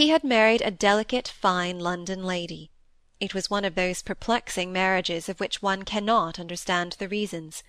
[0.00, 2.70] He had married a delicate, fine London lady.
[3.20, 7.62] It was one of those perplexing marriages of which one cannot understand the reasons.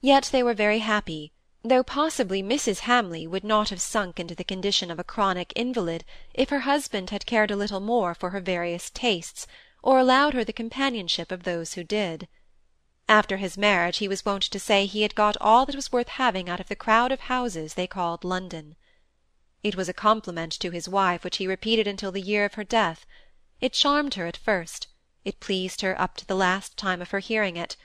[0.00, 1.30] Yet they were very happy,
[1.62, 2.80] though possibly Mrs.
[2.90, 6.04] Hamley would not have sunk into the condition of a chronic invalid
[6.34, 9.46] if her husband had cared a little more for her various tastes,
[9.80, 12.26] or allowed her the companionship of those who did.
[13.08, 16.08] After his marriage he was wont to say he had got all that was worth
[16.08, 18.74] having out of the crowd of houses they called London.
[19.62, 22.64] It was a compliment to his wife which he repeated until the year of her
[22.64, 23.04] death.
[23.60, 24.86] It charmed her at first,
[25.22, 27.76] it pleased her up to the last time of her hearing it;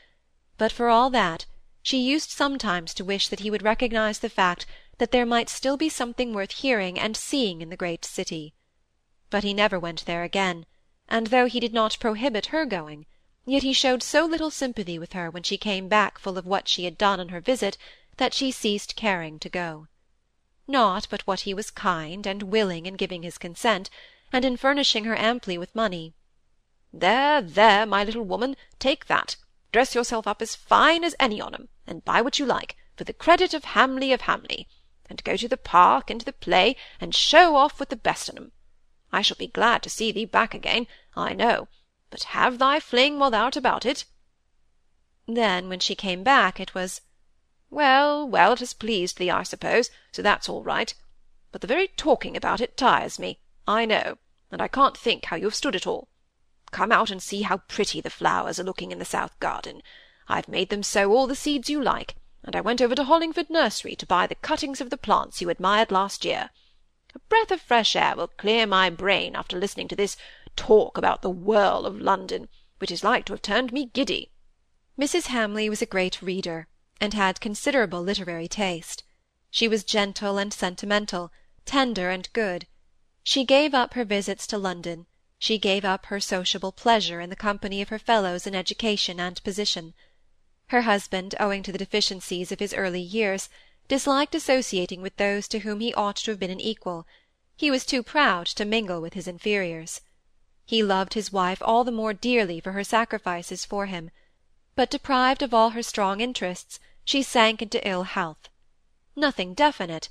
[0.58, 1.46] but for all that,
[1.84, 4.66] she used sometimes to wish that he would recognize the fact
[5.00, 8.54] that there might still be something worth hearing and seeing in the great city.
[9.30, 10.66] But he never went there again,
[11.10, 13.06] and though he did not prohibit her going,
[13.46, 16.70] yet he showed so little sympathy with her when she came back full of what
[16.70, 17.78] she had done on her visit
[18.16, 19.90] that she ceased caring to go.
[20.68, 23.90] Not but what he was kind and willing in giving his consent,
[24.32, 26.14] and in furnishing her amply with money.
[26.92, 29.36] "There, there, my little woman, take that.
[29.72, 33.04] Dress yourself up as fine as any on 'em, and buy what you like, for
[33.04, 34.68] the credit of Hamley of Hamley,
[35.08, 38.38] and go to the park and the play, and show off with the best on
[38.38, 38.52] 'em.
[39.12, 41.68] I shall be glad to see thee back again, I know,
[42.10, 44.06] but have thy fling while thou'rt about it."
[45.28, 47.02] Then, when she came back, it was
[47.76, 50.94] well, well, it has pleased thee, I suppose, so that's all right.
[51.52, 54.18] But the very talking about it tires me, I know,
[54.50, 56.08] and I can't think how you have stood it all.
[56.72, 59.82] Come out and see how pretty the flowers are looking in the south garden.
[60.30, 62.16] I've made them sow all the seeds you like,
[62.46, 65.50] and I went over to Hollingford nursery to buy the cuttings of the plants you
[65.50, 66.52] admired last year.
[67.14, 70.16] A breath of fresh air will clear my brain after listening to this
[70.56, 72.48] talk about the whirl of London,
[72.80, 74.32] which is like to have turned me giddy.
[74.98, 75.26] Mrs.
[75.28, 76.70] Hamley was a great reader
[77.02, 79.04] and had considerable literary taste.
[79.52, 81.32] She was gentle and sentimental,
[81.66, 82.68] tender and good.
[83.24, 85.06] She gave up her visits to London,
[85.38, 89.44] she gave up her sociable pleasure in the company of her fellows in education and
[89.44, 89.94] position.
[90.68, 93.50] Her husband, owing to the deficiencies of his early years,
[93.88, 97.06] disliked associating with those to whom he ought to have been an equal;
[97.56, 100.02] he was too proud to mingle with his inferiors.
[100.66, 104.12] He loved his wife all the more dearly for her sacrifices for him
[104.76, 108.50] but deprived of all her strong interests, she sank into ill health.
[109.16, 110.10] Nothing definite,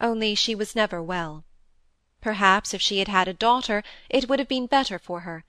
[0.00, 1.44] only she was never well.
[2.22, 5.44] Perhaps if she had had a daughter it would have been better for her,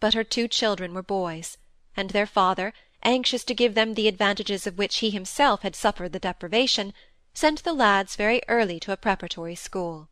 [0.00, 1.58] but her two children were boys,
[1.96, 2.74] and their father,
[3.04, 6.92] anxious to give them the advantages of which he himself had suffered the deprivation,
[7.34, 10.08] sent the lads very early to a preparatory school.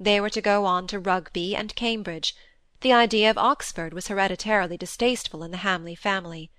[0.00, 2.34] They were to go on to Rugby and Cambridge;
[2.80, 6.50] the idea of Oxford was hereditarily distasteful in the Hamley family.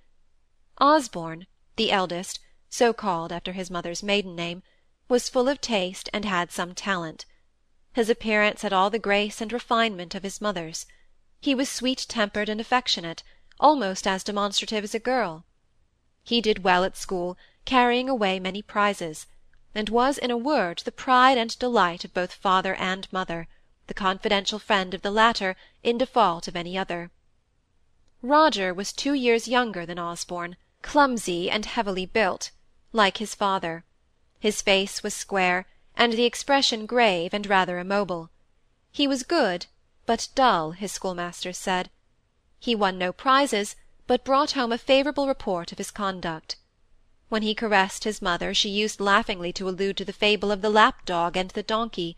[0.82, 1.46] Osborne,
[1.76, 4.62] the eldest, so called after his mother's maiden name,
[5.10, 7.26] was full of taste and had some talent.
[7.92, 10.86] His appearance had all the grace and refinement of his mother's.
[11.38, 13.22] He was sweet-tempered and affectionate,
[13.58, 15.44] almost as demonstrative as a girl.
[16.24, 17.36] He did well at school,
[17.66, 19.26] carrying away many prizes,
[19.74, 23.48] and was in a word the pride and delight of both father and mother,
[23.86, 27.10] the confidential friend of the latter in default of any other.
[28.22, 32.50] Roger was two years younger than Osborne clumsy and heavily built,
[32.92, 33.84] like his father.
[34.38, 38.30] His face was square, and the expression grave and rather immobile.
[38.90, 39.66] He was good,
[40.06, 41.90] but dull, his schoolmasters said.
[42.58, 43.76] He won no prizes,
[44.06, 46.56] but brought home a favourable report of his conduct.
[47.28, 50.70] When he caressed his mother she used laughingly to allude to the fable of the
[50.70, 52.16] lap-dog and the donkey.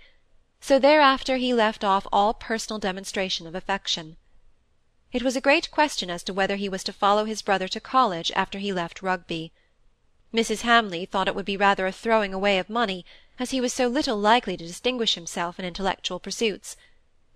[0.61, 4.17] So thereafter he left off all personal demonstration of affection.
[5.13, 7.81] It was a great question as to whether he was to follow his brother to
[7.81, 9.53] college after he left Rugby.
[10.33, 10.63] Mrs.
[10.63, 13.05] Hamley thought it would be rather a throwing away of money,
[13.39, 16.79] as he was so little likely to distinguish himself in intellectual pursuits.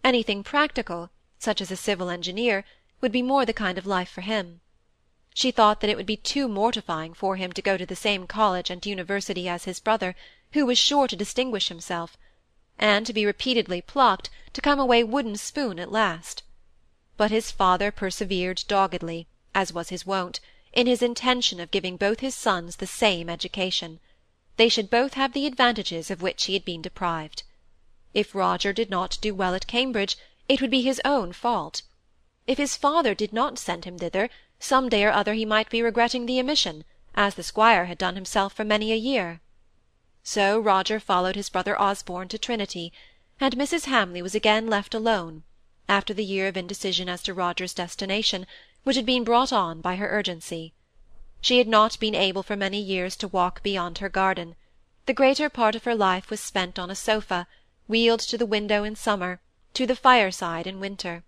[0.02, 2.64] Anything practical, such as a civil engineer,
[3.02, 4.62] would be more the kind of life for him.
[5.34, 8.26] She thought that it would be too mortifying for him to go to the same
[8.26, 10.16] college and university as his brother,
[10.52, 12.16] who was sure to distinguish himself,
[12.78, 16.42] and to be repeatedly plucked to come away wooden spoon at last
[17.16, 20.38] but his father persevered doggedly, as was his wont,
[20.72, 23.98] in his intention of giving both his sons the same education.
[24.58, 27.42] They should both have the advantages of which he had been deprived.
[28.12, 30.18] If Roger did not do well at Cambridge,
[30.48, 31.82] it would be his own fault.
[32.46, 34.28] If his father did not send him thither,
[34.60, 36.84] some day or other he might be regretting the omission,
[37.14, 39.40] as the squire had done himself for many a year.
[40.22, 42.92] So Roger followed his brother Osborne to Trinity,
[43.40, 43.86] and Mrs.
[43.86, 45.44] Hamley was again left alone
[45.88, 48.46] after the year of indecision as to Roger's destination,
[48.82, 50.72] which had been brought on by her urgency.
[51.40, 54.56] She had not been able for many years to walk beyond her garden.
[55.06, 57.46] The greater part of her life was spent on a sofa,
[57.86, 59.40] wheeled to the window in summer,
[59.74, 61.22] to the fireside in winter.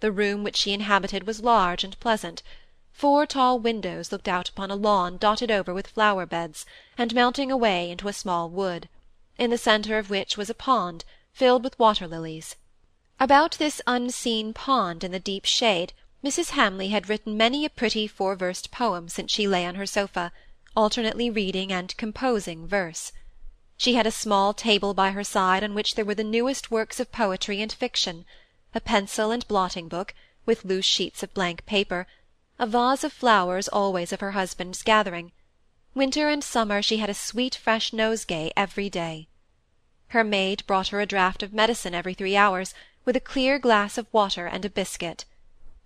[0.00, 2.42] The room which she inhabited was large and pleasant.
[2.90, 6.66] Four tall windows looked out upon a lawn dotted over with flower beds,
[6.98, 8.88] and melting away into a small wood,
[9.38, 12.56] in the centre of which was a pond, filled with water lilies.
[13.20, 16.50] About this unseen pond in the deep shade Mrs.
[16.50, 20.30] Hamley had written many a pretty four-versed poem since she lay on her sofa,
[20.76, 23.12] alternately reading and composing verse.
[23.78, 27.00] She had a small table by her side on which there were the newest works
[27.00, 28.26] of poetry and fiction,
[28.74, 30.12] a pencil and blotting-book,
[30.44, 32.06] with loose sheets of blank paper,
[32.58, 35.32] a vase of flowers always of her husband's gathering.
[35.94, 39.28] Winter and summer she had a sweet fresh nosegay every day.
[40.08, 42.74] Her maid brought her a draught of medicine every three hours,
[43.04, 45.24] with a clear glass of water and a biscuit.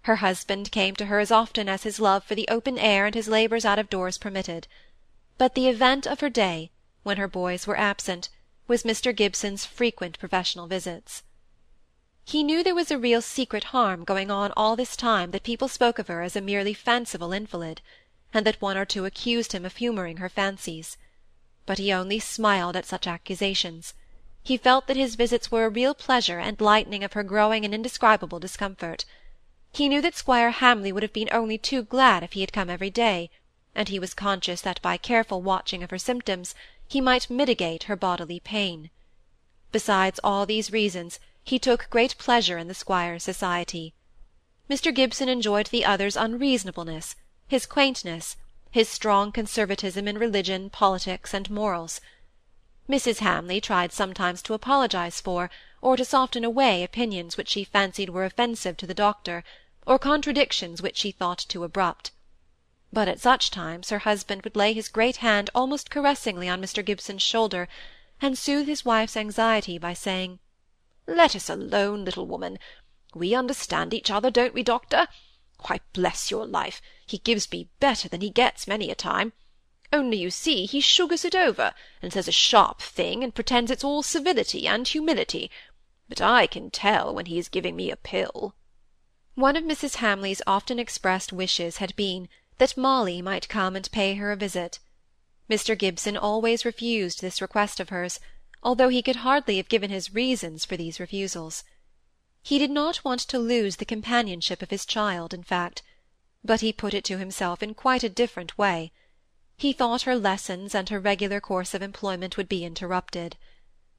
[0.02, 3.14] Her husband came to her as often as his love for the open air and
[3.14, 4.66] his labours out of doors permitted.
[5.36, 6.70] But the event of her day,
[7.02, 8.28] when her boys were absent,
[8.66, 9.14] was Mr.
[9.14, 11.22] Gibson's frequent professional visits.
[12.24, 15.68] He knew there was a real secret harm going on all this time that people
[15.68, 17.80] spoke of her as a merely fanciful invalid,
[18.34, 20.98] and that one or two accused him of humouring her fancies.
[21.64, 23.94] But he only smiled at such accusations.
[24.48, 27.74] He felt that his visits were a real pleasure and lightening of her growing and
[27.74, 29.04] indescribable discomfort.
[29.72, 32.70] He knew that Squire Hamley would have been only too glad if he had come
[32.70, 33.28] every day,
[33.74, 36.54] and he was conscious that by careful watching of her symptoms
[36.86, 38.88] he might mitigate her bodily pain.
[39.70, 43.92] Besides all these reasons, he took great pleasure in the squire's society.
[44.70, 44.94] Mr.
[44.94, 47.16] Gibson enjoyed the other's unreasonableness,
[47.48, 48.38] his quaintness,
[48.70, 52.00] his strong conservatism in religion, politics, and morals.
[52.88, 53.18] Mrs.
[53.18, 55.50] Hamley tried sometimes to apologize for,
[55.82, 59.44] or to soften away opinions which she fancied were offensive to the doctor,
[59.86, 62.12] or contradictions which she thought too abrupt.
[62.92, 66.84] But at such times her husband would lay his great hand almost caressingly on Mr.
[66.84, 67.68] Gibson's shoulder,
[68.22, 70.38] and soothe his wife's anxiety by saying,
[71.08, 72.58] let us alone, little woman.
[73.14, 75.08] We understand each other, don't we, doctor?
[75.66, 79.32] Why, bless your life, he gives me better than he gets many a time.
[79.90, 83.82] Only, you see, he sugars it over, and says a sharp thing, and pretends it's
[83.82, 85.50] all civility and humility.
[86.10, 88.54] But I can tell when he is giving me a pill.
[89.34, 89.96] One of Mrs.
[89.96, 94.78] Hamley's often expressed wishes had been, that Molly might come and pay her a visit.
[95.48, 95.78] Mr.
[95.78, 98.20] Gibson always refused this request of hers,
[98.62, 101.64] although he could hardly have given his reasons for these refusals.
[102.42, 105.82] He did not want to lose the companionship of his child, in fact,
[106.44, 108.92] but he put it to himself in quite a different way.
[109.60, 113.36] He thought her lessons and her regular course of employment would be interrupted.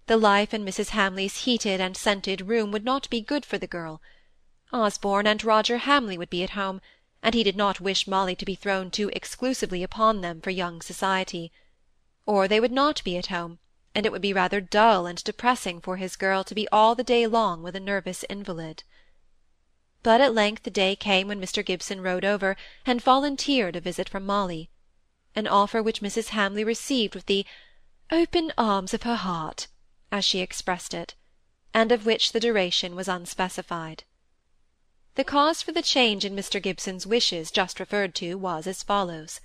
[0.07, 0.91] The life in Mrs.
[0.91, 4.01] Hamley's heated and scented room would not be good for the girl.
[4.71, 6.79] Osborne and Roger Hamley would be at home,
[7.21, 10.81] and he did not wish Molly to be thrown too exclusively upon them for young
[10.81, 11.51] society.
[12.25, 13.59] Or they would not be at home,
[13.94, 17.03] and it would be rather dull and depressing for his girl to be all the
[17.03, 18.83] day long with a nervous invalid.
[20.03, 21.65] But at length the day came when Mr.
[21.65, 24.69] Gibson rode over and volunteered a visit from Molly,
[25.35, 26.29] an offer which Mrs.
[26.29, 27.45] Hamley received with the
[28.11, 29.67] open arms of her heart,
[30.11, 31.15] as she expressed it,
[31.73, 34.03] and of which the duration was unspecified.
[35.15, 36.61] The cause for the change in Mr.
[36.61, 39.41] Gibson's wishes just referred to was as follows.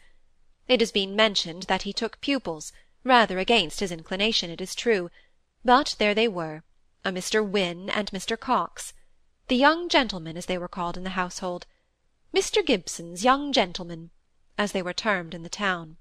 [0.68, 2.72] It has been mentioned that he took pupils,
[3.02, 5.10] rather against his inclination, it is true,
[5.64, 6.62] but there they were,
[7.04, 7.46] a Mr.
[7.46, 8.38] Wynne and Mr.
[8.38, 8.94] Coxe,
[9.48, 11.66] the young gentlemen, as they were called in the household,
[12.34, 12.64] Mr.
[12.64, 14.10] Gibson's young gentlemen,
[14.56, 15.96] as they were termed in the town.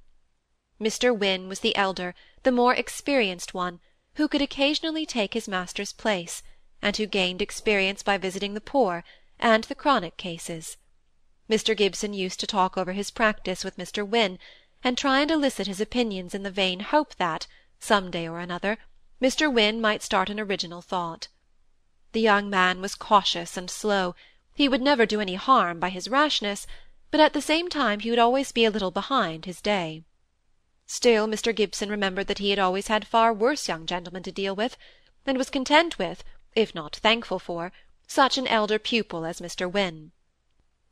[0.79, 1.15] Mr.
[1.17, 3.79] Wynne was the elder, the more experienced one,
[4.15, 6.43] who could occasionally take his master's place,
[6.81, 9.03] and who gained experience by visiting the poor
[9.39, 10.77] and the chronic cases.
[11.49, 11.75] Mr.
[11.75, 14.07] Gibson used to talk over his practice with Mr.
[14.07, 14.37] Wynne,
[14.83, 17.47] and try and elicit his opinions in the vain hope that,
[17.79, 18.77] some day or another,
[19.21, 19.51] Mr.
[19.51, 21.27] Wynne might start an original thought.
[22.11, 24.13] The young man was cautious and slow;
[24.53, 26.67] he would never do any harm by his rashness,
[27.13, 30.03] but at the same time he would always be a little behind his day.
[30.87, 31.55] Still Mr.
[31.55, 34.75] Gibson remembered that he had always had far worse young gentlemen to deal with,
[35.23, 36.23] and was content with,
[36.55, 37.71] if not thankful for,
[38.07, 39.71] such an elder pupil as Mr.
[39.71, 40.11] Wynne.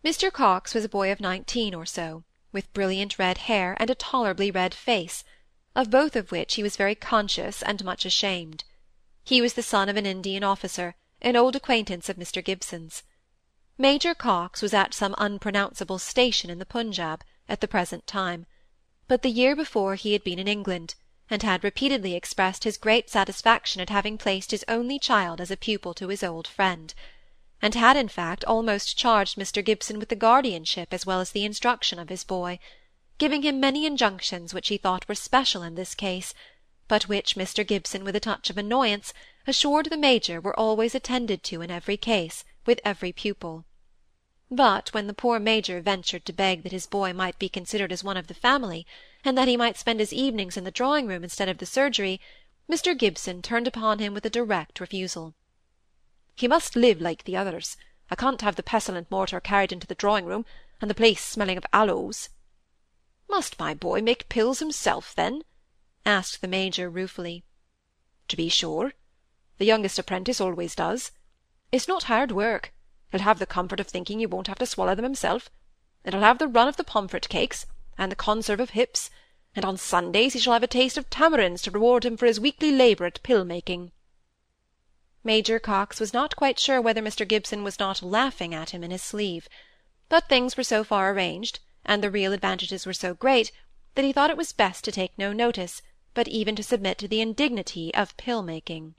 [0.05, 0.31] Mr.
[0.31, 4.51] Coxe was a boy of nineteen or so with brilliant red hair and a tolerably
[4.51, 5.23] red face,
[5.75, 8.63] of both of which he was very conscious and much ashamed.
[9.23, 12.45] He was the son of an Indian officer, an old acquaintance of Mr.
[12.45, 13.01] Gibson's.
[13.81, 18.45] Major Coxe was at some unpronounceable station in the Punjab at the present time,
[19.07, 20.93] but the year before he had been in England,
[21.31, 25.57] and had repeatedly expressed his great satisfaction at having placed his only child as a
[25.57, 26.93] pupil to his old friend
[27.59, 29.65] and had in fact almost charged Mr.
[29.65, 32.59] Gibson with the guardianship as well as the instruction of his boy,
[33.17, 36.35] giving him many injunctions which he thought were special in this case,
[36.87, 37.65] but which Mr.
[37.65, 39.11] Gibson with a touch of annoyance
[39.47, 43.65] assured the Major were always attended to in every case, with every pupil.
[44.53, 48.03] But when the poor Major ventured to beg that his boy might be considered as
[48.03, 48.85] one of the family,
[49.23, 52.19] and that he might spend his evenings in the drawing-room instead of the surgery,
[52.69, 55.35] Mr Gibson turned upon him with a direct refusal.
[56.35, 57.77] "He must live like the others.
[58.09, 60.45] I can't have the pestle and mortar carried into the drawing-room,
[60.81, 62.27] and the place smelling of aloes."
[63.29, 65.45] "Must my boy make pills himself, then?"
[66.05, 67.45] asked the Major ruefully.
[68.27, 68.95] "To be sure.
[69.59, 71.13] The youngest apprentice always does.
[71.71, 72.73] It's not hard work.
[73.11, 75.49] He'll have the comfort of thinking he won't have to swallow them himself,
[76.05, 77.65] and he'll have the run of the pomfret cakes,
[77.97, 79.09] and the conserve of hips,
[79.53, 82.39] and on Sundays he shall have a taste of tamarinds to reward him for his
[82.39, 83.91] weekly labour at pill-making."
[85.25, 88.91] Major Coxe was not quite sure whether Mr Gibson was not laughing at him in
[88.91, 89.49] his sleeve;
[90.07, 93.51] but things were so far arranged, and the real advantages were so great,
[93.95, 95.81] that he thought it was best to take no notice,
[96.13, 98.95] but even to submit to the indignity of pill-making.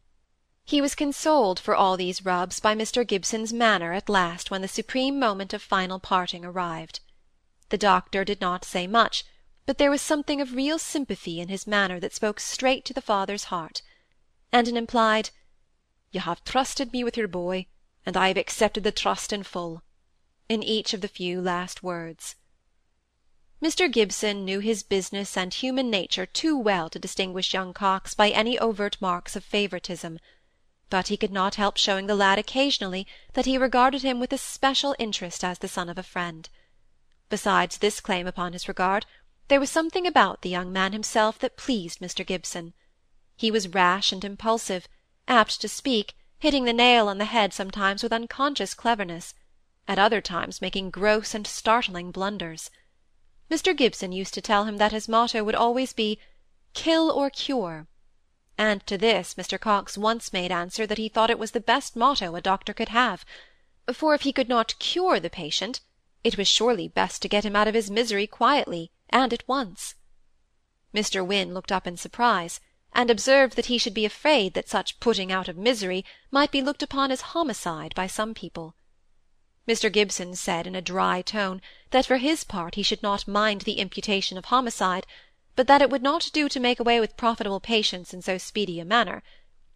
[0.73, 4.69] He was consoled for all these rubs by Mr Gibson's manner at last when the
[4.69, 7.00] supreme moment of final parting arrived.
[7.69, 9.23] The doctor did not say much,
[9.67, 13.02] but there was something of real sympathy in his manner that spoke straight to the
[13.02, 13.83] father's heart,
[14.50, 15.29] and an implied
[16.11, 17.67] "You have trusted me with your boy,
[18.07, 19.83] and I have accepted the trust in full,"
[20.49, 22.37] in each of the few last words.
[23.61, 28.31] Mr Gibson knew his business and human nature too well to distinguish young Coxe by
[28.31, 30.19] any overt marks of favouritism,
[30.93, 34.37] but he could not help showing the lad occasionally that he regarded him with a
[34.37, 36.51] special interest as the son of a friend.
[37.31, 39.07] Besides this claim upon his regard,
[39.49, 42.75] there was something about the young man himself that pleased Mr Gibson.
[43.35, 44.87] He was rash and impulsive,
[45.27, 49.33] apt to speak, hitting the nail on the head sometimes with unconscious cleverness,
[49.89, 52.71] at other times making gross and startling blunders.
[53.51, 56.19] Mr Gibson used to tell him that his motto would always be
[56.75, 57.87] "Kill or cure,"
[58.59, 61.97] and to this Mr Coxe once made answer that he thought it was the best
[61.97, 63.25] motto a doctor could have,
[63.92, 65.80] for if he could not cure the patient,
[66.23, 69.94] it was surely best to get him out of his misery quietly, and at once.
[70.94, 72.61] Mr Wynne looked up in surprise
[72.92, 76.62] and observed that he should be afraid that such putting out of misery might be
[76.62, 78.75] looked upon as homicide by some people.
[79.66, 83.62] Mr Gibson said in a dry tone that for his part he should not mind
[83.62, 85.06] the imputation of homicide,
[85.54, 88.80] but that it would not do to make away with profitable patients in so speedy
[88.80, 89.23] a manner,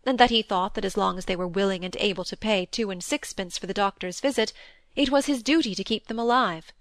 [0.04, 2.64] and that he thought that as long as they were willing and able to pay
[2.64, 4.52] two and sixpence for the doctor's visit,
[4.94, 6.72] it was his duty to keep them alive.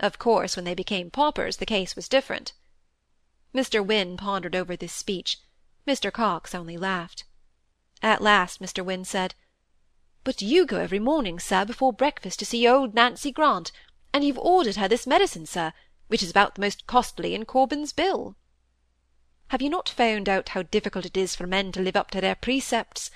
[0.00, 2.52] Of course when they became paupers the case was different.
[3.54, 5.38] Mr Wynne pondered over this speech.
[5.86, 7.24] Mr Coxe only laughed.
[8.02, 9.34] At last Mr Wynne said,
[10.22, 13.72] "But you go every morning, sir, before breakfast to see old Nancy Grant,
[14.12, 15.72] and you've ordered her this medicine, sir,
[16.08, 18.34] which is about the most costly in Corbyn's bill."
[19.48, 22.20] "Have you not found out how difficult it is for men to live up to
[22.20, 23.10] their precepts?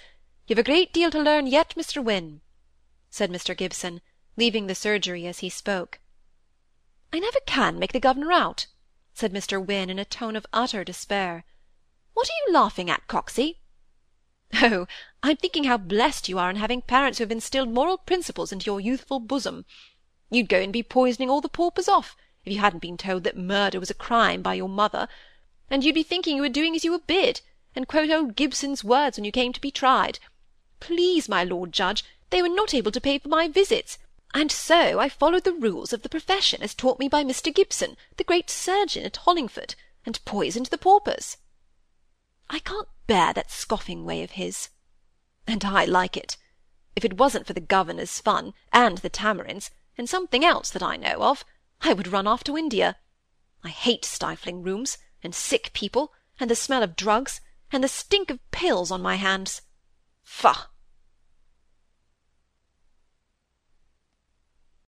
[0.46, 2.42] You've a great deal to learn yet, Mr Wynne,"
[3.10, 4.00] said Mr Gibson,
[4.36, 6.00] leaving the surgery as he spoke.
[7.12, 8.66] "I never can make the governor out,"
[9.14, 11.44] said Mr Wynne in a tone of utter despair.
[12.14, 13.60] What are you laughing at, Coxey?
[14.54, 14.86] Oh,
[15.22, 18.66] I'm thinking how blessed you are in having parents who have instilled moral principles into
[18.66, 19.64] your youthful bosom.
[20.30, 23.36] You'd go and be poisoning all the paupers off, if you hadn't been told that
[23.36, 25.08] murder was a crime by your mother,
[25.70, 27.40] and you'd be thinking you were doing as you were bid,
[27.74, 30.18] and quote old Gibson's words when you came to be tried.
[30.80, 33.98] Please, my lord judge, they were not able to pay for my visits,
[34.34, 37.96] and so I followed the rules of the profession as taught me by Mr Gibson,
[38.16, 41.36] the great surgeon at Hollingford, and poisoned the paupers.
[42.50, 44.70] I can't bear that scoffing way of his.
[45.46, 46.36] And I like it.
[46.96, 50.96] If it wasn't for the governor's fun, and the tamarinds, and something else that I
[50.96, 51.44] know of,
[51.82, 52.96] I would run off to India.
[53.64, 58.30] I hate stifling rooms, and sick people, and the smell of drugs, and the stink
[58.30, 59.62] of pills on my hands.
[60.22, 60.66] Faugh!